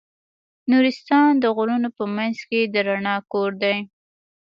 نورستان 0.71 1.31
د 1.39 1.45
غرونو 1.55 1.89
په 1.97 2.03
منځ 2.15 2.37
کې 2.49 2.61
د 2.73 2.75
رڼا 2.87 3.15
کور 3.31 3.51
دی. 3.63 3.77